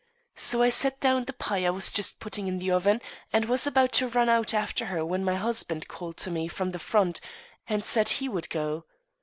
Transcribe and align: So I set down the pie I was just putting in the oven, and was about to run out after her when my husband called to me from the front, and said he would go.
So 0.35 0.63
I 0.63 0.69
set 0.69 0.99
down 0.99 1.25
the 1.25 1.33
pie 1.33 1.63
I 1.63 1.69
was 1.69 1.91
just 1.91 2.19
putting 2.19 2.47
in 2.47 2.57
the 2.57 2.71
oven, 2.71 3.01
and 3.31 3.45
was 3.45 3.67
about 3.67 3.91
to 3.91 4.07
run 4.07 4.29
out 4.29 4.51
after 4.51 4.85
her 4.87 5.05
when 5.05 5.23
my 5.23 5.35
husband 5.35 5.87
called 5.87 6.17
to 6.17 6.31
me 6.31 6.47
from 6.47 6.71
the 6.71 6.79
front, 6.79 7.21
and 7.67 7.83
said 7.83 8.09
he 8.09 8.27
would 8.27 8.49
go. 8.49 8.85